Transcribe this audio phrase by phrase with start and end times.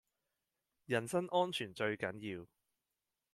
[0.87, 2.47] 人身安全最緊要